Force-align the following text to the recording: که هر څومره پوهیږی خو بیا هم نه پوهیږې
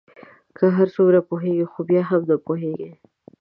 که 0.57 0.65
هر 0.75 0.87
څومره 0.95 1.19
پوهیږی 1.29 1.65
خو 1.71 1.79
بیا 1.89 2.01
هم 2.09 2.21
نه 2.29 2.35
پوهیږې 2.45 2.91